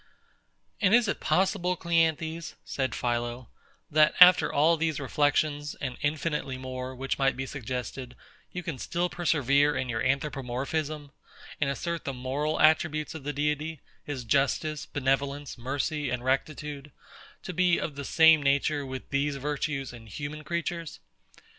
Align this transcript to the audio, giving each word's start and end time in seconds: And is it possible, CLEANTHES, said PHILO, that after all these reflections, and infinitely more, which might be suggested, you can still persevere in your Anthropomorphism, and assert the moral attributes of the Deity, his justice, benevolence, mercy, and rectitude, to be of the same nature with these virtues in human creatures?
And 0.81 0.95
is 0.95 1.07
it 1.07 1.19
possible, 1.19 1.75
CLEANTHES, 1.75 2.55
said 2.65 2.95
PHILO, 2.95 3.49
that 3.91 4.15
after 4.19 4.51
all 4.51 4.75
these 4.75 4.99
reflections, 4.99 5.75
and 5.75 5.95
infinitely 6.01 6.57
more, 6.57 6.95
which 6.95 7.19
might 7.19 7.37
be 7.37 7.45
suggested, 7.45 8.15
you 8.51 8.63
can 8.63 8.79
still 8.79 9.09
persevere 9.09 9.77
in 9.77 9.89
your 9.89 10.01
Anthropomorphism, 10.01 11.11
and 11.61 11.69
assert 11.69 12.03
the 12.03 12.13
moral 12.15 12.59
attributes 12.59 13.13
of 13.13 13.23
the 13.25 13.31
Deity, 13.31 13.79
his 14.03 14.23
justice, 14.23 14.87
benevolence, 14.87 15.55
mercy, 15.55 16.09
and 16.09 16.23
rectitude, 16.23 16.91
to 17.43 17.53
be 17.53 17.77
of 17.77 17.93
the 17.93 18.03
same 18.03 18.41
nature 18.41 18.83
with 18.83 19.07
these 19.11 19.35
virtues 19.35 19.93
in 19.93 20.07
human 20.07 20.43
creatures? 20.43 20.99